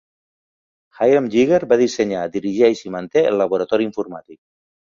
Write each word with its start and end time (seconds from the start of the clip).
Hiram 1.05 1.27
Yeager 1.35 1.59
va 1.75 1.79
dissenyar, 1.83 2.25
dirigeix 2.39 2.83
i 2.89 2.95
manté 2.99 3.25
el 3.35 3.41
laboratori 3.45 3.91
informàtic. 3.93 4.43